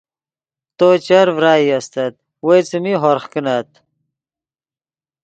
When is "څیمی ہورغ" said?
2.69-3.25